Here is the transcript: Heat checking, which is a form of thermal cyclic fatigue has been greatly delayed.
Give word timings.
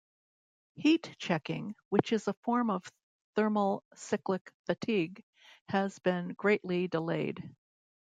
Heat 0.73 1.15
checking, 1.19 1.75
which 1.89 2.11
is 2.11 2.27
a 2.27 2.33
form 2.33 2.71
of 2.71 2.91
thermal 3.35 3.83
cyclic 3.93 4.51
fatigue 4.65 5.23
has 5.69 5.99
been 5.99 6.29
greatly 6.29 6.87
delayed. 6.87 7.55